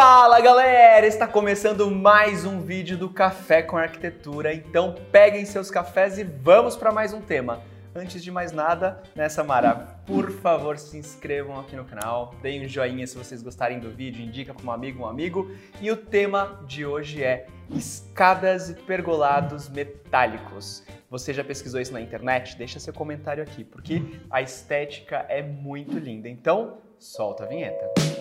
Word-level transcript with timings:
Fala 0.00 0.40
galera! 0.40 1.08
Está 1.08 1.26
começando 1.26 1.90
mais 1.90 2.44
um 2.44 2.60
vídeo 2.60 2.96
do 2.96 3.10
Café 3.10 3.64
com 3.64 3.76
Arquitetura, 3.76 4.54
então 4.54 4.94
peguem 5.10 5.44
seus 5.44 5.72
cafés 5.72 6.18
e 6.18 6.22
vamos 6.22 6.76
para 6.76 6.92
mais 6.92 7.12
um 7.12 7.20
tema. 7.20 7.60
Antes 7.92 8.22
de 8.22 8.30
mais 8.30 8.52
nada, 8.52 9.02
né, 9.16 9.28
Samara, 9.28 9.98
por 10.06 10.30
favor 10.30 10.78
se 10.78 10.96
inscrevam 10.96 11.58
aqui 11.58 11.74
no 11.74 11.84
canal, 11.84 12.32
deem 12.40 12.64
um 12.64 12.68
joinha 12.68 13.04
se 13.08 13.18
vocês 13.18 13.42
gostarem 13.42 13.80
do 13.80 13.90
vídeo, 13.90 14.24
indica 14.24 14.54
para 14.54 14.64
um 14.64 14.70
amigo, 14.70 15.02
um 15.02 15.06
amigo. 15.06 15.50
E 15.80 15.90
o 15.90 15.96
tema 15.96 16.60
de 16.64 16.86
hoje 16.86 17.24
é 17.24 17.48
escadas 17.68 18.70
e 18.70 18.74
pergolados 18.74 19.68
metálicos. 19.68 20.84
Você 21.10 21.34
já 21.34 21.42
pesquisou 21.42 21.80
isso 21.80 21.92
na 21.92 22.00
internet? 22.00 22.56
Deixa 22.56 22.78
seu 22.78 22.94
comentário 22.94 23.42
aqui, 23.42 23.64
porque 23.64 24.00
a 24.30 24.40
estética 24.40 25.26
é 25.28 25.42
muito 25.42 25.98
linda. 25.98 26.28
Então, 26.28 26.78
solta 27.00 27.42
a 27.42 27.46
vinheta. 27.48 28.17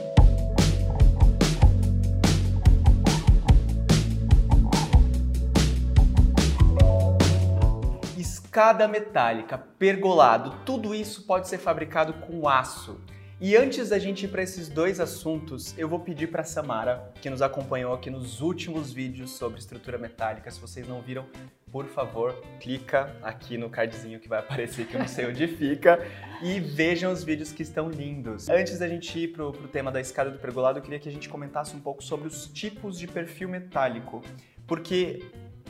Escada 8.28 8.90
metálica, 8.90 9.58
pergolado, 9.58 10.54
tudo 10.66 10.94
isso 10.94 11.24
pode 11.24 11.48
ser 11.48 11.60
fabricado 11.60 12.12
com 12.14 12.50
aço. 12.50 13.00
E 13.40 13.56
antes 13.56 13.90
da 13.90 13.98
gente 13.98 14.26
ir 14.26 14.28
para 14.28 14.44
esses 14.44 14.68
dois 14.68 15.00
assuntos, 15.00 15.74
eu 15.78 15.88
vou 15.88 16.02
pedir 16.02 16.28
para 16.28 16.44
Samara, 16.44 17.14
que 17.22 17.30
nos 17.30 17.42
acompanhou 17.42 17.94
aqui 17.94 18.10
nos 18.10 18.42
últimos 18.42 18.92
vídeos 18.92 19.32
sobre 19.32 19.60
estrutura 19.60 19.98
metálica, 19.98 20.52
se 20.52 20.60
vocês 20.60 20.86
não 20.86 21.02
viram, 21.02 21.26
por 21.72 21.86
favor, 21.86 22.34
clica 22.60 23.16
aqui 23.22 23.58
no 23.58 23.70
cardzinho 23.70 24.20
que 24.20 24.28
vai 24.28 24.40
aparecer, 24.40 24.88
que 24.88 24.96
eu 24.96 25.00
não 25.00 25.08
sei 25.08 25.26
onde 25.28 25.48
fica, 25.56 26.06
e 26.44 26.60
vejam 26.60 27.14
os 27.14 27.24
vídeos 27.24 27.54
que 27.54 27.64
estão 27.64 27.90
lindos. 27.90 28.50
Antes 28.50 28.78
da 28.78 28.90
gente 28.90 29.18
ir 29.18 29.30
pro, 29.30 29.54
pro 29.54 29.70
tema 29.70 29.90
da 29.90 30.02
escada 30.02 30.30
do 30.30 30.38
pergolado, 30.38 30.80
eu 30.80 30.84
queria 30.84 31.00
que 31.00 31.08
a 31.08 31.12
gente 31.14 31.30
comentasse 31.30 31.74
um 31.74 31.80
pouco 31.80 32.04
sobre 32.04 32.28
os 32.28 32.48
tipos 32.48 33.00
de 33.00 33.08
perfil 33.08 33.48
metálico, 33.48 34.22
porque 34.66 35.24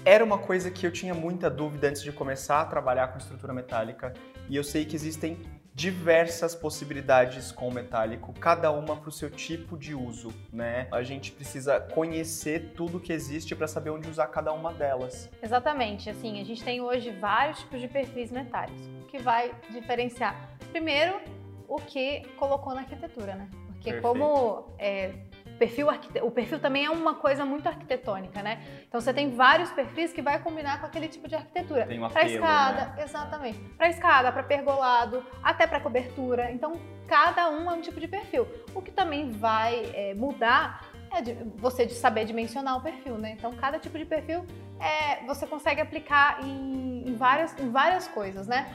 era 0.08 0.24
uma 0.24 0.38
coisa 0.38 0.72
que 0.72 0.88
eu 0.88 0.92
tinha 0.92 1.14
muita 1.14 1.50
dúvida 1.50 1.90
antes 1.90 2.02
de 2.02 2.14
começar 2.14 2.62
a 2.62 2.66
trabalhar 2.66 3.10
com 3.10 3.18
estrutura 3.18 3.52
metálica, 3.52 4.14
e 4.48 4.56
eu 4.56 4.64
sei 4.64 4.86
que 4.86 4.96
existem 4.96 5.38
diversas 5.76 6.56
possibilidades 6.56 7.52
com 7.52 7.68
o 7.68 7.74
metálico, 7.74 8.32
cada 8.40 8.72
uma 8.72 8.96
para 8.96 9.10
o 9.10 9.12
seu 9.12 9.30
tipo 9.30 9.78
de 9.78 9.94
uso, 9.94 10.34
né? 10.52 10.88
A 10.94 11.04
gente 11.04 11.34
precisa 11.34 11.82
conhecer 11.82 12.72
tudo 12.74 13.02
que 13.02 13.12
existe 13.12 13.54
para 13.54 13.68
saber 13.68 13.90
onde 13.90 14.10
usar 14.10 14.28
cada 14.28 14.54
uma 14.54 14.72
delas. 14.72 15.30
Exatamente, 15.44 16.10
assim, 16.10 16.40
a 16.40 16.46
gente 16.46 16.64
tem 16.64 16.80
hoje 16.80 17.12
vários 17.12 17.60
tipos 17.60 17.82
de 17.82 17.90
perfis 17.90 18.32
metálicos, 18.32 18.80
o 19.02 19.06
que 19.08 19.18
vai 19.18 19.52
diferenciar. 19.70 20.58
Primeiro, 20.72 21.20
o 21.68 21.76
que 21.82 22.22
colocou 22.38 22.74
na 22.74 22.80
arquitetura, 22.80 23.36
né? 23.36 23.50
Porque 23.68 23.92
Perfeito. 23.92 24.02
como 24.02 24.74
é, 24.80 25.14
perfil 25.58 25.88
o 26.22 26.32
perfil 26.32 26.60
também 26.60 26.86
é 26.86 26.90
uma 26.90 27.16
coisa 27.16 27.44
muito 27.46 27.68
arquitetônica, 27.68 28.42
né? 28.42 28.62
Então 28.88 29.02
você 29.02 29.14
tem 29.14 29.36
vários 29.36 29.70
perfis 29.72 30.14
que 30.14 30.22
vai 30.22 30.40
combinar 30.40 30.80
com 30.80 30.86
aquele 30.86 31.08
tipo 31.08 31.28
de 31.28 31.36
arquitetura. 31.36 31.86
Tem 31.86 32.04
um 32.04 32.10
Para 32.10 32.26
escada, 32.26 32.86
né? 32.96 33.04
exatamente. 33.04 33.60
Para 33.78 33.90
escada, 33.90 34.32
para 34.32 34.44
pergolado, 34.44 35.26
até 35.44 35.66
para 35.68 35.80
cobertura. 35.80 36.52
Então 36.52 36.74
cada 37.08 37.50
um 37.50 37.70
é 37.70 37.74
um 37.74 37.82
tipo 37.82 38.00
de 38.00 38.08
perfil. 38.08 38.48
O 38.76 38.82
que 38.82 38.92
também 38.92 39.32
vai 39.32 39.90
é, 39.94 40.14
mudar 40.14 40.86
é 41.12 41.22
de- 41.22 41.34
você 41.56 41.86
de 41.86 41.94
saber 41.94 42.26
dimensionar 42.26 42.78
o 42.78 42.82
perfil, 42.82 43.18
né? 43.18 43.32
Então 43.32 43.52
cada 43.54 43.80
tipo 43.80 43.98
de 43.98 44.06
perfil 44.06 44.46
é, 44.80 45.26
você 45.26 45.48
consegue 45.48 45.82
aplicar 45.82 46.44
em, 46.44 47.04
em 47.08 47.16
várias, 47.16 47.58
em 47.60 47.70
várias 47.72 48.08
coisas, 48.08 48.46
né? 48.48 48.74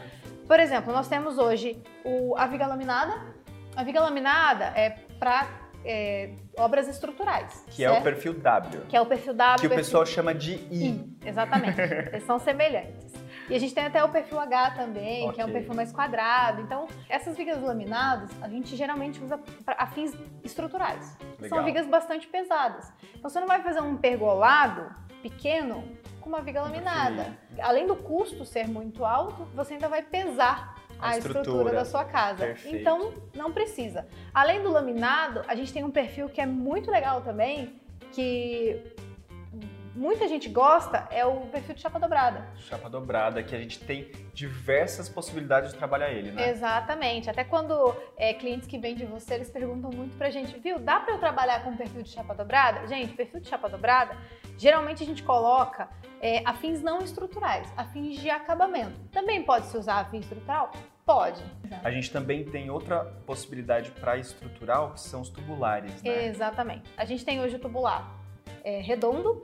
Por 0.48 0.58
exemplo, 0.58 0.92
nós 0.92 1.08
temos 1.08 1.38
hoje 1.38 1.80
o, 2.04 2.34
a 2.36 2.46
viga 2.46 2.66
laminada. 2.66 3.14
A 3.76 3.82
viga 3.84 4.00
laminada 4.00 4.66
é 4.76 4.90
para 5.18 5.46
obras 6.56 6.88
estruturais. 6.88 7.64
Que 7.70 7.84
é 7.84 7.90
o 7.90 7.92
certo? 7.94 8.04
perfil 8.04 8.34
W, 8.34 8.80
Que 8.88 8.96
é 8.96 9.00
o 9.00 9.06
perfil 9.06 9.34
W. 9.34 9.60
que 9.60 9.66
o 9.66 9.68
perfil 9.68 9.84
pessoal 9.84 10.06
chama 10.06 10.34
de 10.34 10.52
I. 10.70 10.88
I. 10.88 11.16
Exatamente. 11.26 11.80
Eles 12.12 12.24
são 12.24 12.38
semelhantes. 12.38 13.12
E 13.48 13.54
a 13.56 13.58
gente 13.58 13.74
tem 13.74 13.84
até 13.84 14.02
o 14.02 14.08
perfil 14.08 14.38
H 14.38 14.70
também, 14.72 15.30
que 15.32 15.40
é 15.40 15.44
um 15.44 15.52
perfil 15.52 15.74
mais 15.74 15.92
quadrado. 15.92 16.60
Então, 16.62 16.86
essas 17.08 17.36
vigas 17.36 17.60
laminadas, 17.60 18.30
a 18.40 18.48
gente 18.48 18.76
geralmente 18.76 19.22
usa 19.22 19.38
para 19.64 19.86
fins 19.88 20.16
estruturais. 20.44 21.16
Legal. 21.40 21.58
São 21.58 21.64
vigas 21.64 21.86
bastante 21.86 22.26
pesadas. 22.28 22.92
Então, 23.14 23.28
você 23.28 23.40
não 23.40 23.46
vai 23.46 23.62
fazer 23.62 23.80
um 23.80 23.96
pergolado 23.96 24.94
pequeno 25.22 25.84
com 26.20 26.28
uma 26.28 26.40
viga 26.40 26.62
laminada. 26.62 27.36
Além 27.60 27.86
do 27.86 27.96
custo 27.96 28.44
ser 28.44 28.68
muito 28.68 29.04
alto, 29.04 29.44
você 29.54 29.74
ainda 29.74 29.88
vai 29.88 30.02
pesar 30.02 30.71
A 31.02 31.10
a, 31.10 31.18
estrutura. 31.18 31.40
estrutura. 31.42 31.74
da 31.74 31.84
sua 31.84 32.04
casa. 32.04 32.46
Perfeito. 32.46 32.76
Então, 32.76 33.12
não 33.34 33.52
precisa. 33.52 34.06
Além 34.32 34.62
do 34.62 34.70
laminado, 34.70 35.42
a 35.48 35.54
gente 35.54 35.72
tem 35.72 35.84
um 35.84 35.90
perfil 35.90 36.28
que 36.28 36.40
é 36.40 36.46
muito 36.46 36.90
legal 36.90 37.20
também, 37.22 37.80
que 38.12 38.80
muita 39.94 40.26
gente 40.28 40.48
gosta, 40.48 41.06
é 41.10 41.24
o 41.24 41.40
perfil 41.46 41.74
de 41.74 41.80
chapa 41.80 41.98
dobrada. 41.98 42.46
Chapa 42.56 42.88
dobrada, 42.88 43.42
que 43.42 43.54
a 43.54 43.58
gente 43.58 43.78
tem 43.80 44.10
diversas 44.32 45.08
possibilidades 45.08 45.72
de 45.72 45.78
trabalhar 45.78 46.10
ele, 46.10 46.32
né? 46.32 46.50
Exatamente. 46.50 47.28
Até 47.28 47.44
quando 47.44 47.94
é, 48.16 48.32
clientes 48.34 48.66
que 48.66 48.78
vêm 48.78 48.94
de 48.94 49.04
você, 49.04 49.34
eles 49.34 49.50
perguntam 49.50 49.90
muito 49.90 50.16
pra 50.16 50.30
gente, 50.30 50.58
viu, 50.58 50.78
dá 50.78 51.00
pra 51.00 51.14
eu 51.14 51.18
trabalhar 51.18 51.62
com 51.62 51.76
perfil 51.76 52.02
de 52.02 52.10
chapa 52.10 52.34
dobrada? 52.34 52.86
Gente, 52.86 53.14
perfil 53.14 53.40
de 53.40 53.48
chapa 53.48 53.68
dobrada, 53.68 54.16
geralmente 54.56 55.02
a 55.02 55.06
gente 55.06 55.22
coloca 55.22 55.88
é, 56.20 56.42
a 56.44 56.54
fins 56.54 56.82
não 56.82 56.98
estruturais, 57.00 57.72
a 57.76 57.84
fins 57.84 58.18
de 58.18 58.30
acabamento. 58.30 58.98
Também 59.10 59.42
pode 59.42 59.66
se 59.66 59.76
usar 59.76 60.00
a 60.00 60.04
fim 60.06 60.20
estrutural? 60.20 60.72
Pode. 61.04 61.42
A 61.82 61.90
gente 61.90 62.12
também 62.12 62.44
tem 62.44 62.70
outra 62.70 63.04
possibilidade 63.26 63.90
para 63.90 64.16
estrutural, 64.16 64.92
que 64.92 65.00
são 65.00 65.20
os 65.20 65.28
tubulares, 65.28 66.00
né? 66.00 66.26
Exatamente. 66.26 66.88
A 66.96 67.04
gente 67.04 67.24
tem 67.24 67.40
hoje 67.40 67.56
o 67.56 67.58
tubular 67.58 68.22
é, 68.64 68.80
redondo, 68.80 69.42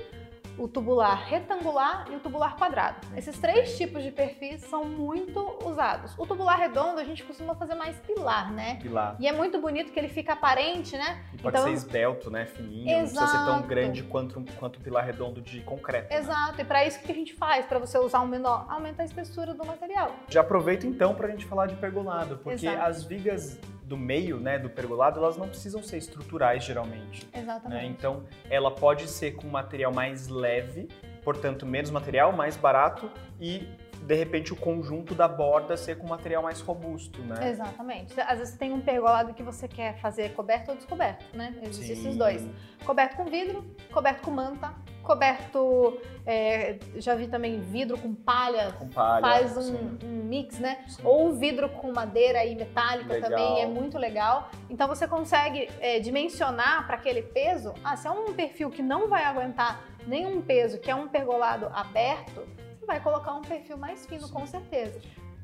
o 0.59 0.67
tubular 0.67 1.25
retangular 1.27 2.07
e 2.11 2.17
o 2.17 2.21
tubular 2.21 2.57
quadrado. 2.57 2.97
Esses 3.17 3.39
três 3.39 3.77
tipos 3.79 4.03
de 4.03 4.11
perfis 4.11 4.63
são 4.63 4.85
muito 4.85 5.59
usados. 5.65 6.15
O 6.19 6.27
tubular 6.27 6.59
redondo 6.59 6.99
a 7.01 7.05
gente 7.05 7.23
costuma 7.23 7.55
fazer 7.55 7.75
mais 7.75 7.97
pilar, 8.01 8.53
né? 8.53 8.77
Pilar. 8.83 9.17
E 9.21 9.29
é 9.29 9.33
muito 9.33 9.61
bonito 9.61 9.93
que 9.93 9.99
ele 9.99 10.09
fica 10.09 10.33
aparente, 10.33 10.97
né? 10.97 11.23
E 11.33 11.39
pode 11.39 11.57
Então- 11.57 11.69
ser 11.69 11.75
esbelto, 11.75 12.31
né? 12.31 12.45
Fininho. 12.47 12.91
Não 12.93 12.99
precisa 13.01 13.27
ser 13.27 13.37
tão 13.39 13.49
Exato. 13.55 13.69
grande 13.69 14.03
quanto, 14.03 14.45
quanto 14.59 14.79
um 14.79 14.83
pilar 14.83 15.05
redondo 15.05 15.41
de 15.41 15.61
concreto. 15.61 16.13
né? 16.13 16.19
Exato. 16.19 16.61
E 16.61 16.65
para 16.65 16.85
isso 16.85 16.99
o 16.99 17.03
que 17.03 17.13
a 17.13 17.15
gente 17.15 17.35
faz? 17.35 17.65
Para 17.67 17.79
você 17.79 17.97
usar 17.99 18.21
um 18.21 18.27
menor, 18.27 18.67
aumenta 18.69 19.03
a 19.03 19.05
espessura 19.05 19.55
do 19.55 19.65
material. 19.65 20.13
Já 20.29 20.41
aproveito 20.41 20.87
então 20.87 21.15
para 21.15 21.29
a 21.29 21.31
gente 21.31 21.47
falar 21.47 21.67
de 21.67 21.77
pergolado, 21.77 22.39
porque 22.39 22.67
Exato. 22.67 22.83
as 22.83 23.05
vigas 23.05 23.59
do 23.88 23.97
meio, 23.97 24.38
né, 24.38 24.59
do 24.59 24.69
pergolado, 24.69 25.19
elas 25.19 25.38
não 25.38 25.49
precisam 25.49 25.82
ser 25.82 25.97
estruturais 25.97 26.62
geralmente. 26.62 27.26
né? 27.32 27.41
Exatamente. 27.41 27.87
Então, 27.87 28.22
ela 28.50 28.71
pode 28.71 29.09
ser 29.09 29.32
com 29.32 29.49
material 29.49 29.91
mais 29.93 30.28
leve, 30.28 30.88
portanto, 31.25 31.65
menos 31.65 31.91
material, 31.91 32.31
mais 32.31 32.54
barato 32.56 33.10
e 33.41 33.66
de 34.07 34.15
repente 34.15 34.53
o 34.53 34.57
conjunto 34.57 35.15
da 35.15 35.29
borda 35.29 35.77
ser 35.77 35.99
com 35.99 36.07
material 36.07 36.43
mais 36.43 36.61
robusto, 36.61 37.21
né? 37.23 37.51
Exatamente. 37.51 38.19
Às 38.21 38.39
vezes 38.39 38.57
tem 38.57 38.73
um 38.73 38.81
pergolado 38.81 39.35
que 39.35 39.43
você 39.43 39.69
quer 39.69 39.99
fazer 39.99 40.33
coberto 40.35 40.71
ou 40.71 40.77
descoberto, 40.77 41.25
né? 41.37 41.55
Existem 41.63 41.93
esses 41.93 42.17
dois. 42.17 42.47
Coberto 42.85 43.17
com 43.17 43.25
vidro, 43.27 43.65
coberto 43.93 44.23
com 44.23 44.31
manta, 44.31 44.75
coberto. 45.03 45.99
é, 46.27 46.79
já 46.97 47.15
vi 47.15 47.27
também 47.27 47.61
vidro 47.61 47.99
com 47.99 48.15
palha. 48.15 48.73
Com 48.79 48.89
palha. 48.89 49.21
Faz 49.21 49.57
um, 49.57 49.99
um 50.05 50.25
mix, 50.25 50.59
né? 50.59 50.85
Sim. 50.87 51.03
Ou 51.05 51.33
vidro 51.35 51.69
com 51.71 51.93
madeira 51.93 52.45
e 52.45 52.55
metálica 52.55 53.15
Legal. 53.15 53.31
também, 53.31 53.63
é 53.63 53.67
muito 53.67 53.99
legal. 53.99 54.51
Então 54.69 54.87
você 54.87 55.09
consegue 55.09 55.69
é, 55.81 55.99
dimensionar 55.99 56.87
para 56.87 56.97
aquele 56.97 57.23
peso. 57.23 57.75
Ah, 57.83 57.97
se 57.97 58.07
é 58.07 58.11
um 58.11 58.33
perfil 58.35 58.71
que 58.71 58.83
não 58.83 59.09
vai 59.09 59.25
aguentar 59.25 59.85
nenhum 60.07 60.41
peso, 60.41 60.79
que 60.79 60.91
é 60.91 60.95
um 60.95 61.09
pergolado 61.09 61.67
aberto, 61.73 62.47
vai 62.88 62.99
colocar 63.00 63.34
um 63.34 63.43
perfil 63.43 63.76
mais 63.76 64.04
fino, 64.06 64.26
Sim. 64.26 64.32
com 64.32 64.47
certeza. 64.47 64.99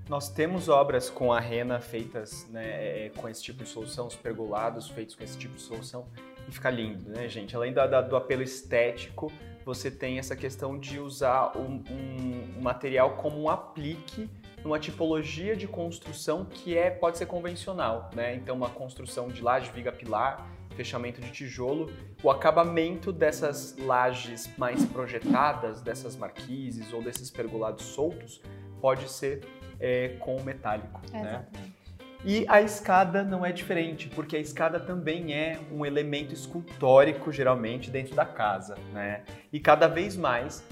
Nós 0.09 0.29
temos 0.29 0.69
obras 0.69 1.09
com 1.09 1.33
a 1.33 1.39
rena 1.39 1.79
feitas 1.81 2.47
né, 2.51 3.07
é, 3.07 3.11
com 3.17 3.29
esse 3.29 3.43
tipo 3.43 3.63
de 3.63 3.69
solução, 3.69 4.07
os 4.07 4.17
pergolados 4.17 4.89
feitos 4.89 5.15
com 5.15 5.23
esse 5.23 5.39
tipo 5.39 5.55
de 5.55 5.63
solução, 5.63 6.07
e 6.49 6.53
fica 6.53 6.69
lindo, 6.71 7.09
né, 7.11 7.29
gente? 7.29 7.55
Além 7.55 7.73
da- 7.73 7.87
da- 7.87 8.01
do 8.03 8.17
apelo 8.17 8.43
estético, 8.43 9.31
você 9.65 9.91
tem 9.91 10.19
essa 10.19 10.35
questão 10.37 10.79
de 10.79 10.99
usar 10.99 11.57
um, 11.57 11.83
um- 11.91 12.55
um 12.59 12.63
material 12.63 13.13
como 13.17 13.41
um 13.43 13.49
aplique 13.49 14.29
numa 14.63 14.79
tipologia 14.79 15.55
de 15.57 15.67
construção 15.67 16.45
que 16.45 16.77
é 16.77 16.91
pode 16.91 17.17
ser 17.19 17.27
convencional, 17.27 18.11
né? 18.15 18.35
Então, 18.35 18.57
uma 18.57 18.69
construção 18.71 19.29
de 19.29 19.41
laje, 19.43 19.71
viga 19.71 19.93
pilar, 19.93 20.47
fechamento 20.75 21.21
de 21.21 21.31
tijolo, 21.31 21.91
o 22.23 22.31
acabamento 22.31 23.13
dessas 23.13 23.77
lajes 23.79 24.51
mais 24.57 24.85
projetadas, 24.85 25.81
dessas 25.81 26.17
marquises 26.17 26.93
ou 26.93 27.03
desses 27.03 27.31
pergolados 27.31 27.85
soltos, 27.85 28.41
pode 28.81 29.11
ser 29.11 29.45
é, 29.81 30.09
com 30.21 30.41
metálico, 30.43 31.01
né? 31.13 31.21
Exatamente. 31.21 31.85
E 32.27 32.47
a 32.49 32.63
escada 32.63 33.23
não 33.23 33.45
é 33.45 33.53
diferente, 33.53 34.09
porque 34.09 34.35
a 34.35 34.41
escada 34.41 34.81
também 34.81 35.35
é 35.35 35.61
um 35.71 35.85
elemento 35.85 36.33
escultórico, 36.33 37.31
geralmente, 37.31 37.91
dentro 37.91 38.15
da 38.15 38.25
casa, 38.25 38.77
né? 38.95 39.25
E 39.53 39.61
cada 39.61 39.89
vez 39.89 40.17
mais, 40.17 40.65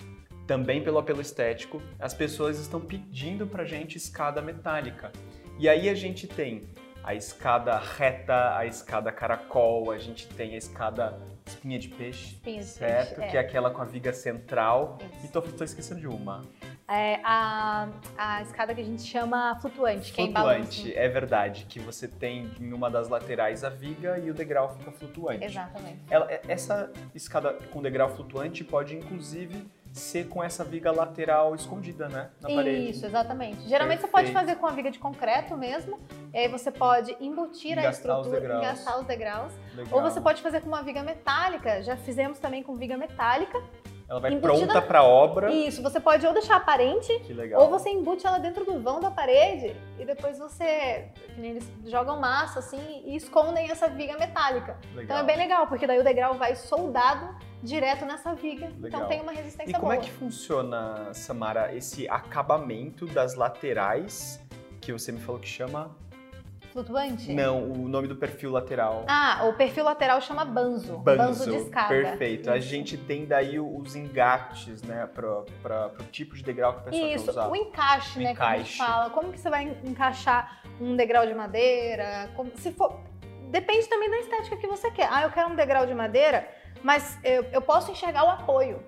também 0.47 0.83
pelo 0.83 0.99
apelo 0.99 1.21
estético, 1.21 1.83
as 1.99 2.15
pessoas 2.15 2.59
estão 2.59 2.81
pedindo 2.81 3.47
pra 3.47 3.67
gente 3.67 3.99
escada 3.99 4.41
metálica. 4.41 5.13
E 5.59 5.69
aí 5.69 5.91
a 5.91 5.95
gente 5.95 6.27
tem 6.27 6.63
a 7.05 7.15
escada 7.15 7.77
reta, 7.79 8.57
a 8.57 8.65
escada 8.67 9.11
caracol, 9.11 9.91
a 9.91 9.99
gente 9.99 10.27
tem 10.29 10.55
a 10.55 10.59
escada 10.59 11.19
espinha 11.45 11.79
de 11.79 11.89
peixe, 11.89 12.35
Espinha 12.35 12.59
de 12.61 12.65
certo? 12.65 13.17
peixe, 13.17 13.23
é. 13.23 13.31
Que 13.31 13.37
é 13.37 13.41
aquela 13.41 13.71
com 13.71 13.83
a 13.83 13.85
viga 13.85 14.13
central. 14.13 14.99
Isso. 15.17 15.27
E 15.27 15.29
tô, 15.29 15.43
tô 15.43 15.65
esquecendo 15.65 16.01
de 16.01 16.07
uma. 16.07 16.43
É 16.89 17.21
a, 17.25 17.89
a 18.19 18.43
escada 18.43 18.75
que 18.75 18.81
a 18.81 18.85
gente 18.85 19.03
chama 19.03 19.59
flutuante, 19.61 20.13
que 20.13 20.21
é 20.21 20.25
em 20.25 20.33
Flutuante, 20.33 20.95
é 20.97 21.09
verdade, 21.09 21.65
que 21.69 21.81
você 21.81 22.07
tem 22.07 22.51
em 22.61 22.73
uma 22.73 22.91
das 22.91 23.09
laterais 23.09 23.65
a 23.65 23.71
viga 23.71 24.19
e 24.19 24.31
o 24.31 24.35
degrau 24.35 24.77
fica 24.77 24.93
flutuante. 24.93 25.45
Exatamente. 25.45 26.01
Ela- 26.11 26.31
é- 26.31 26.43
essa 26.49 26.93
escada 27.15 27.55
com 27.73 27.81
degrau 27.81 28.09
flutuante 28.11 28.63
pode, 28.63 28.95
inclusive, 28.95 29.67
ser 29.93 30.29
com 30.29 30.43
essa 30.45 30.65
viga 30.65 30.91
lateral 30.93 31.55
escondida, 31.55 32.09
né? 32.09 32.31
Na 32.41 32.49
parede. 32.49 32.91
Isso, 32.91 33.07
exatamente. 33.07 33.67
Geralmente 33.69 34.01
você 34.01 34.09
pode 34.09 34.27
Perfeito. 34.27 34.47
fazer 34.47 34.61
com 34.61 34.67
a 34.67 34.71
viga 34.73 34.91
de 34.91 34.99
concreto 34.99 35.57
mesmo, 35.57 35.99
e 36.33 36.39
aí 36.39 36.49
você 36.49 36.71
pode 36.71 37.17
embutir 37.21 37.79
a 37.79 37.91
estrutura, 37.91 38.57
engastar 38.59 38.99
os 39.01 39.07
degraus. 39.07 39.53
Legal. 39.75 39.93
Ou 39.93 40.03
você 40.03 40.21
pode 40.21 40.41
fazer 40.43 40.61
com 40.61 40.69
uma 40.69 40.83
viga 40.83 41.03
metálica, 41.03 41.83
já 41.83 41.97
fizemos 41.97 42.39
também 42.39 42.63
com 42.63 42.75
viga 42.77 42.97
metálica. 42.97 43.63
Ela 44.09 44.21
vai 44.21 44.33
embutida- 44.33 44.67
pronta 44.67 44.83
pra 44.83 45.03
obra. 45.03 45.51
Isso, 45.51 45.83
você 45.83 45.99
pode 45.99 46.27
ou 46.27 46.35
deixar 46.35 46.57
aparente, 46.57 47.19
Que 47.21 47.33
legal. 47.33 47.63
ou 47.63 47.71
você 47.71 47.89
embute 47.89 48.27
ela 48.27 48.39
dentro 48.39 48.63
do 48.63 48.79
vão 48.79 49.01
da 49.01 49.11
parede, 49.11 49.75
e 49.99 50.05
depois 50.05 50.39
você, 50.39 51.09
que 51.35 51.41
nem 51.41 51.53
eles 51.53 51.73
jogam 51.87 52.21
massa 52.21 52.59
assim, 52.59 53.03
e 53.07 53.17
escondem 53.17 53.71
essa 53.71 53.89
viga 53.89 54.19
metálica. 54.19 54.77
legal. 54.91 55.05
Então 55.05 55.17
é 55.19 55.23
bem 55.25 55.37
legal, 55.39 55.67
porque 55.67 55.87
daí 55.87 55.99
o 55.99 56.05
degrau 56.05 56.35
vai 56.35 56.55
soldado 56.55 57.35
direto 57.63 58.05
nessa 58.05 58.35
viga. 58.35 58.67
Legal. 58.79 58.87
Então 59.01 59.07
tem 59.09 59.21
uma 59.23 59.33
resistência 59.33 59.71
E 59.71 59.75
como 59.75 59.87
boa. 59.87 59.95
é 59.95 59.99
que 59.99 60.11
funciona, 60.11 61.15
Samara, 61.15 61.75
esse 61.75 62.07
acabamento 62.09 63.07
das 63.07 63.35
laterais 63.35 64.39
que 64.81 64.93
você 64.93 65.11
me 65.11 65.21
falou 65.21 65.41
que 65.41 65.49
chama? 65.49 65.97
Flutuante? 66.73 67.31
Não, 67.35 67.63
o 67.71 67.87
nome 67.87 68.09
do 68.09 68.17
perfil 68.17 68.51
lateral. 68.51 69.05
Ah, 69.07 69.45
o 69.45 69.53
perfil 69.53 69.85
lateral 69.85 70.21
chama 70.23 70.43
banzo. 70.45 70.97
Banzo, 70.97 71.51
de 71.51 71.57
escada. 71.57 71.89
Perfeito. 71.89 72.51
A 72.51 72.57
Isso. 72.57 72.69
gente 72.69 72.97
tem 72.97 73.27
daí 73.27 73.61
os 73.61 73.95
engates, 73.95 74.83
né, 74.83 75.07
para 75.07 75.89
o 76.01 76.05
tipo 76.11 76.35
de 76.35 76.43
degrau 76.43 76.73
que 76.73 76.79
a 76.81 76.83
pessoa 76.85 77.09
Isso, 77.09 77.25
quer 77.27 77.31
usar. 77.33 77.49
o 77.49 77.57
encaixe, 77.57 78.19
O 78.19 78.23
né, 78.23 78.35
que 78.35 78.43
a 78.43 78.47
gente 78.57 78.61
encaixe. 78.61 78.79
fala. 78.79 79.11
Como 79.11 79.31
que 79.33 79.39
você 79.39 79.51
vai 79.51 79.65
encaixar 79.85 80.63
um 80.81 80.97
degrau 80.97 81.27
de 81.27 81.35
madeira? 81.35 82.31
Como- 82.35 82.51
se 82.57 82.73
for... 82.73 82.99
Depende 83.51 83.87
também 83.87 84.11
da 84.11 84.19
estética 84.21 84.57
que 84.57 84.67
você 84.67 84.91
quer. 84.91 85.09
Ah, 85.13 85.25
eu 85.25 85.31
quero 85.31 85.51
um 85.51 85.55
degrau 85.55 85.85
de 85.85 85.95
madeira, 85.95 86.49
mas 86.83 87.19
eu, 87.23 87.45
eu 87.53 87.61
posso 87.61 87.91
enxergar 87.93 88.25
o 88.25 88.31
apoio. 88.31 88.83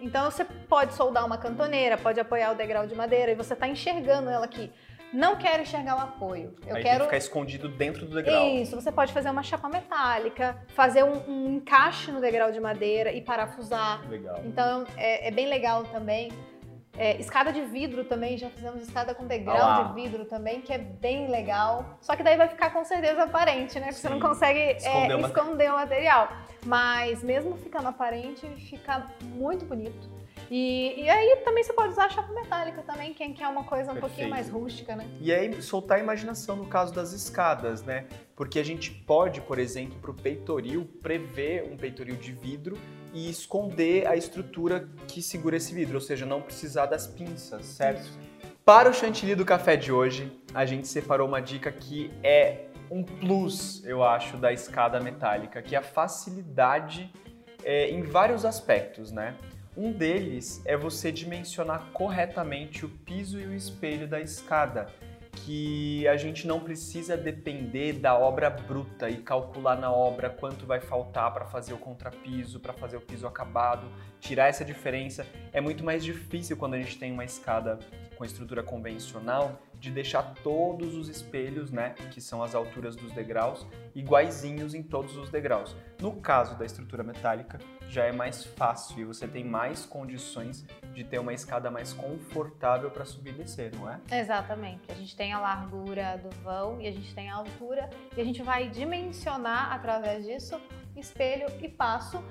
Então 0.00 0.28
você 0.28 0.44
pode 0.44 0.94
soldar 0.94 1.24
uma 1.24 1.38
cantoneira, 1.38 1.96
pode 1.96 2.18
apoiar 2.18 2.50
o 2.50 2.56
degrau 2.56 2.84
de 2.84 2.96
madeira 2.96 3.30
e 3.30 3.36
você 3.36 3.52
está 3.54 3.68
enxergando 3.68 4.28
ela 4.28 4.44
aqui. 4.44 4.72
Não 5.12 5.36
quero 5.36 5.62
enxergar 5.62 5.96
o 5.96 6.00
apoio. 6.00 6.54
Eu 6.66 6.76
Aí 6.76 6.82
tem 6.82 6.90
quero 6.90 7.00
que 7.00 7.04
ficar 7.04 7.16
escondido 7.18 7.68
dentro 7.68 8.06
do 8.06 8.14
degrau. 8.14 8.48
Isso, 8.48 8.74
você 8.74 8.90
pode 8.90 9.12
fazer 9.12 9.30
uma 9.30 9.42
chapa 9.42 9.68
metálica, 9.68 10.56
fazer 10.74 11.04
um, 11.04 11.22
um 11.28 11.56
encaixe 11.56 12.10
no 12.10 12.20
degrau 12.20 12.50
de 12.50 12.60
madeira 12.60 13.12
e 13.12 13.20
parafusar. 13.20 14.08
Legal. 14.08 14.40
Então 14.44 14.84
é, 14.96 15.28
é 15.28 15.30
bem 15.30 15.46
legal 15.48 15.84
também. 15.84 16.32
É, 16.96 17.16
escada 17.16 17.50
de 17.52 17.62
vidro 17.62 18.04
também, 18.04 18.36
já 18.36 18.50
fizemos 18.50 18.82
escada 18.82 19.14
com 19.14 19.26
degrau 19.26 19.86
de 19.86 19.94
vidro 19.94 20.26
também, 20.26 20.60
que 20.60 20.72
é 20.72 20.78
bem 20.78 21.30
legal. 21.30 21.98
Só 22.02 22.14
que 22.14 22.22
daí 22.22 22.36
vai 22.36 22.48
ficar 22.48 22.70
com 22.70 22.84
certeza 22.84 23.22
aparente, 23.22 23.80
né? 23.80 23.86
Porque 23.86 24.00
você 24.00 24.08
não 24.10 24.16
Sim. 24.16 24.22
consegue 24.22 24.58
é, 24.58 24.76
Esconder 24.76 25.16
o 25.16 25.20
esconder, 25.20 25.70
o 25.70 25.74
material. 25.76 26.28
Mas 26.66 27.22
mesmo 27.22 27.56
ficando 27.56 27.88
aparente, 27.88 28.46
fica 28.68 29.06
muito 29.22 29.64
bonito. 29.64 30.21
E, 30.50 31.02
e 31.02 31.08
aí 31.08 31.36
também 31.44 31.64
você 31.64 31.72
pode 31.72 31.92
usar 31.92 32.06
a 32.06 32.10
chapa 32.10 32.32
metálica 32.32 32.82
também, 32.82 33.14
quem 33.14 33.32
quer 33.32 33.48
uma 33.48 33.64
coisa 33.64 33.92
um 33.92 33.96
pouquinho 33.96 34.28
Perfeito. 34.28 34.30
mais 34.30 34.48
rústica, 34.50 34.96
né? 34.96 35.06
E 35.20 35.32
aí 35.32 35.62
soltar 35.62 35.98
a 35.98 36.00
imaginação 36.00 36.56
no 36.56 36.66
caso 36.66 36.92
das 36.92 37.12
escadas, 37.12 37.82
né? 37.82 38.06
Porque 38.36 38.58
a 38.58 38.64
gente 38.64 38.90
pode, 38.90 39.40
por 39.40 39.58
exemplo, 39.58 39.98
para 40.00 40.10
o 40.10 40.14
peitoril, 40.14 40.84
prever 41.02 41.64
um 41.70 41.76
peitoril 41.76 42.16
de 42.16 42.32
vidro 42.32 42.76
e 43.12 43.30
esconder 43.30 44.06
a 44.06 44.16
estrutura 44.16 44.88
que 45.06 45.22
segura 45.22 45.56
esse 45.56 45.74
vidro, 45.74 45.94
ou 45.94 46.00
seja, 46.00 46.24
não 46.24 46.40
precisar 46.40 46.86
das 46.86 47.06
pinças, 47.06 47.64
certo? 47.66 48.10
Para 48.64 48.88
o 48.88 48.94
chantilly 48.94 49.34
do 49.34 49.44
café 49.44 49.76
de 49.76 49.92
hoje, 49.92 50.32
a 50.54 50.64
gente 50.64 50.86
separou 50.86 51.26
uma 51.26 51.42
dica 51.42 51.70
que 51.72 52.12
é 52.22 52.66
um 52.90 53.02
plus, 53.02 53.84
eu 53.84 54.04
acho, 54.04 54.36
da 54.36 54.52
escada 54.52 55.00
metálica, 55.00 55.62
que 55.62 55.74
é 55.74 55.78
a 55.78 55.82
facilidade 55.82 57.10
é, 57.64 57.90
em 57.90 58.02
vários 58.02 58.44
aspectos, 58.44 59.10
né? 59.10 59.34
Um 59.74 59.90
deles 59.90 60.60
é 60.66 60.76
você 60.76 61.10
dimensionar 61.10 61.88
corretamente 61.94 62.84
o 62.84 62.90
piso 62.90 63.40
e 63.40 63.46
o 63.46 63.54
espelho 63.54 64.06
da 64.06 64.20
escada, 64.20 64.86
que 65.32 66.06
a 66.06 66.16
gente 66.16 66.46
não 66.46 66.60
precisa 66.60 67.16
depender 67.16 67.94
da 67.94 68.14
obra 68.14 68.50
bruta 68.50 69.08
e 69.08 69.16
calcular 69.16 69.76
na 69.76 69.90
obra 69.90 70.28
quanto 70.28 70.66
vai 70.66 70.78
faltar 70.78 71.32
para 71.32 71.46
fazer 71.46 71.72
o 71.72 71.78
contrapiso, 71.78 72.60
para 72.60 72.74
fazer 72.74 72.98
o 72.98 73.00
piso 73.00 73.26
acabado, 73.26 73.88
tirar 74.20 74.48
essa 74.48 74.62
diferença. 74.62 75.26
É 75.54 75.60
muito 75.60 75.82
mais 75.82 76.04
difícil 76.04 76.54
quando 76.58 76.74
a 76.74 76.78
gente 76.78 76.98
tem 76.98 77.10
uma 77.10 77.24
escada 77.24 77.78
com 78.22 78.24
estrutura 78.24 78.62
convencional 78.62 79.60
de 79.80 79.90
deixar 79.90 80.22
todos 80.44 80.94
os 80.94 81.08
espelhos, 81.08 81.72
né, 81.72 81.90
que 82.12 82.20
são 82.20 82.40
as 82.40 82.54
alturas 82.54 82.94
dos 82.94 83.10
degraus, 83.10 83.66
iguaizinhos 83.96 84.74
em 84.74 84.82
todos 84.82 85.16
os 85.16 85.28
degraus. 85.28 85.74
No 86.00 86.12
caso 86.20 86.56
da 86.56 86.64
estrutura 86.64 87.02
metálica, 87.02 87.58
já 87.88 88.04
é 88.04 88.12
mais 88.12 88.44
fácil 88.44 89.00
e 89.00 89.04
você 89.04 89.26
tem 89.26 89.44
mais 89.44 89.84
condições 89.84 90.64
de 90.94 91.02
ter 91.02 91.18
uma 91.18 91.32
escada 91.32 91.68
mais 91.68 91.92
confortável 91.92 92.92
para 92.92 93.04
subir 93.04 93.30
e 93.30 93.38
descer, 93.38 93.74
não 93.74 93.90
é? 93.90 93.98
Exatamente. 94.12 94.82
A 94.88 94.94
gente 94.94 95.16
tem 95.16 95.32
a 95.32 95.40
largura 95.40 96.16
do 96.18 96.30
vão 96.44 96.80
e 96.80 96.86
a 96.86 96.92
gente 96.92 97.12
tem 97.12 97.28
a 97.28 97.34
altura 97.34 97.90
e 98.16 98.20
a 98.20 98.24
gente 98.24 98.40
vai 98.40 98.68
dimensionar 98.68 99.72
através 99.72 100.24
disso 100.24 100.60
espelho 100.96 101.46
e 101.60 101.68
passo. 101.68 102.22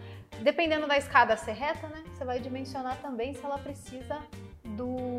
Dependendo 0.42 0.88
da 0.88 0.98
escada 0.98 1.36
ser 1.36 1.52
reta, 1.52 1.90
né? 1.90 2.02
Você 2.14 2.24
vai 2.24 2.40
dimensionar 2.40 2.96
também 3.02 3.34
se 3.34 3.44
ela 3.44 3.58
precisa 3.58 4.18
do, 4.64 5.11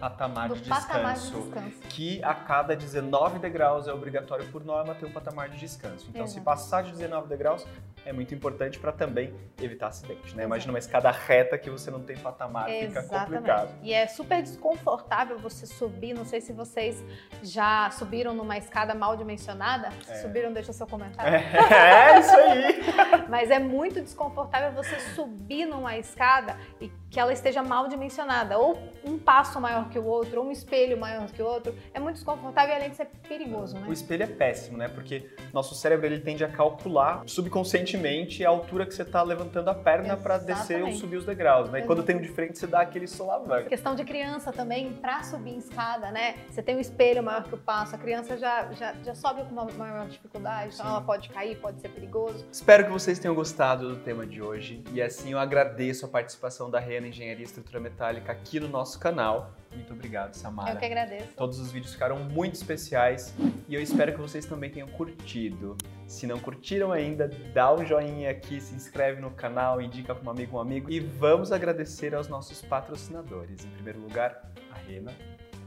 Patamar 0.00 0.48
do 0.48 0.56
de 0.56 0.68
patamar 0.68 1.14
de 1.14 1.20
descanso. 1.22 1.42
descanso. 1.44 1.80
Que 1.88 2.22
a 2.22 2.34
cada 2.34 2.76
19 2.76 3.38
degraus 3.38 3.88
é 3.88 3.92
obrigatório 3.92 4.46
por 4.50 4.64
norma 4.64 4.94
ter 4.94 5.06
um 5.06 5.10
patamar 5.10 5.48
de 5.48 5.58
descanso. 5.58 6.06
Então, 6.08 6.26
se 6.26 6.34
Exato. 6.34 6.44
passar 6.44 6.82
de 6.82 6.92
19 6.92 7.28
degraus, 7.28 7.66
é 8.04 8.12
muito 8.12 8.34
importante 8.34 8.78
para 8.78 8.92
também 8.92 9.34
evitar 9.60 9.88
acidente, 9.88 10.20
né? 10.36 10.42
Exato. 10.42 10.46
Imagina 10.46 10.72
uma 10.72 10.78
escada 10.78 11.10
reta 11.10 11.58
que 11.58 11.68
você 11.68 11.90
não 11.90 12.00
tem 12.00 12.16
patamar, 12.16 12.68
fica 12.68 13.02
complicado. 13.02 13.70
E 13.82 13.92
é 13.92 14.06
super 14.06 14.42
desconfortável 14.42 15.38
você 15.38 15.66
subir. 15.66 16.14
Não 16.14 16.24
sei 16.24 16.40
se 16.40 16.52
vocês 16.52 17.04
já 17.42 17.90
subiram 17.90 18.32
numa 18.34 18.56
escada 18.56 18.94
mal 18.94 19.16
dimensionada. 19.16 19.90
Se 20.04 20.12
É. 20.12 20.14
subiram, 20.16 20.52
deixa 20.52 20.72
seu 20.72 20.86
comentário. 20.86 21.34
É 21.34 22.20
isso 22.20 22.36
aí! 22.36 22.78
Mas 23.28 23.50
é 23.50 23.58
muito 23.58 24.00
desconfortável 24.00 24.72
você 24.72 24.98
subir 25.14 25.66
numa 25.66 25.96
escada 25.98 26.56
e 26.80 26.88
que 27.10 27.18
ela 27.18 27.32
esteja 27.32 27.62
mal 27.62 27.88
dimensionada, 27.88 28.58
ou 28.58 28.78
um 29.04 29.18
passo 29.18 29.60
maior 29.60 29.88
que 29.88 29.98
o 29.98 30.04
outro, 30.04 30.40
ou 30.40 30.46
um 30.46 30.52
espelho 30.52 30.98
maior 30.98 31.26
que 31.30 31.42
o 31.42 31.46
outro. 31.46 31.74
É 31.94 32.00
muito 32.00 32.16
desconfortável 32.16 32.74
e 32.74 32.76
além 32.76 32.90
de 32.90 32.96
ser 32.96 33.06
perigoso, 33.28 33.74
né? 33.78 33.86
O 33.88 33.92
espelho 33.92 34.24
é 34.24 34.26
péssimo, 34.26 34.76
né? 34.76 34.88
Porque 34.88 35.26
nosso 35.52 35.74
cérebro 35.74 36.06
ele 36.06 36.20
tende 36.20 36.44
a 36.44 36.48
calcular 36.48 37.22
subconscientemente 37.26 38.44
a 38.44 38.48
altura 38.48 38.84
que 38.84 38.94
você 38.94 39.02
está 39.02 39.22
levantando 39.22 39.68
a 39.68 39.74
perna 39.74 40.16
para 40.16 40.38
descer 40.38 40.82
ou 40.82 40.92
subir 40.92 41.16
os 41.16 41.24
degraus, 41.24 41.70
né? 41.70 41.80
E 41.80 41.82
quando 41.82 42.02
tem 42.02 42.16
um 42.16 42.20
de 42.20 42.28
frente, 42.28 42.58
você 42.58 42.66
dá 42.66 42.80
aquele 42.80 43.06
solavanco. 43.06 43.68
Questão 43.68 43.94
de 43.94 44.04
criança 44.04 44.52
também, 44.52 44.92
pra 44.92 45.22
subir 45.22 45.52
em 45.52 45.58
escada, 45.58 46.10
né? 46.10 46.36
Você 46.50 46.62
tem 46.62 46.76
um 46.76 46.80
espelho 46.80 47.22
maior 47.22 47.44
que 47.44 47.54
o 47.54 47.58
passo, 47.58 47.94
a 47.94 47.98
criança 47.98 48.36
já, 48.36 48.70
já, 48.72 48.94
já 49.02 49.14
sobe 49.14 49.42
com 49.44 49.52
uma 49.52 49.64
maior 49.64 50.06
dificuldade, 50.06 50.74
então 50.74 50.86
ela 50.86 51.00
pode 51.00 51.28
cair, 51.30 51.56
pode 51.58 51.80
ser 51.80 51.88
perigoso. 51.88 52.44
Espero 52.52 52.84
que 52.84 52.90
vocês 52.90 53.18
tenham 53.18 53.34
gostado 53.34 53.88
do 53.88 53.96
tema 53.96 54.26
de 54.26 54.42
hoje 54.42 54.82
e 54.92 55.00
assim 55.00 55.32
eu 55.32 55.38
agradeço 55.38 56.04
a 56.04 56.08
participação 56.08 56.70
da 56.70 56.80
Rena 56.98 57.08
Engenharia 57.08 57.42
e 57.42 57.44
Estrutura 57.44 57.78
Metálica 57.78 58.32
aqui 58.32 58.58
no 58.58 58.66
nosso 58.66 58.98
canal. 58.98 59.54
Muito 59.72 59.92
obrigado, 59.92 60.34
Samara. 60.34 60.72
Eu 60.72 60.76
que 60.76 60.84
agradeço. 60.84 61.32
Todos 61.36 61.60
os 61.60 61.70
vídeos 61.70 61.92
ficaram 61.92 62.18
muito 62.18 62.54
especiais 62.54 63.32
e 63.68 63.74
eu 63.74 63.80
espero 63.80 64.12
que 64.12 64.20
vocês 64.20 64.44
também 64.44 64.68
tenham 64.68 64.88
curtido. 64.88 65.76
Se 66.08 66.26
não 66.26 66.40
curtiram 66.40 66.90
ainda, 66.90 67.28
dá 67.54 67.72
um 67.72 67.86
joinha 67.86 68.30
aqui, 68.30 68.60
se 68.60 68.74
inscreve 68.74 69.20
no 69.20 69.30
canal, 69.30 69.80
indica 69.80 70.12
para 70.12 70.26
um 70.26 70.30
amigo 70.30 70.56
um 70.56 70.60
amigo 70.60 70.90
e 70.90 70.98
vamos 70.98 71.52
agradecer 71.52 72.16
aos 72.16 72.26
nossos 72.26 72.62
patrocinadores. 72.62 73.64
Em 73.64 73.70
primeiro 73.70 74.00
lugar, 74.00 74.50
a 74.72 74.78
Rena. 74.78 75.12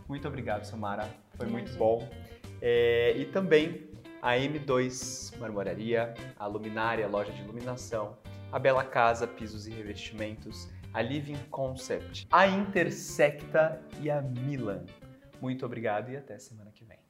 Muito 0.10 0.28
obrigado, 0.28 0.66
Samara. 0.66 1.08
Foi 1.38 1.48
muito 1.48 1.72
bom. 1.78 2.10
É, 2.62 3.14
e 3.16 3.26
também 3.26 3.90
a 4.22 4.34
M2 4.34 5.38
Marmoraria, 5.40 6.14
a 6.38 6.46
Luminária, 6.46 7.08
loja 7.08 7.32
de 7.32 7.42
iluminação, 7.42 8.18
a 8.52 8.60
Bela 8.60 8.84
Casa, 8.84 9.26
pisos 9.26 9.66
e 9.66 9.72
revestimentos, 9.72 10.68
a 10.94 11.02
Living 11.02 11.40
Concept, 11.50 12.28
a 12.32 12.48
Intersecta 12.48 13.82
e 14.02 14.10
a 14.10 14.22
Milan. 14.22 14.86
Muito 15.42 15.66
obrigado 15.66 16.12
e 16.12 16.18
até 16.18 16.38
semana 16.38 16.72
que 16.72 16.84
vem. 16.84 17.01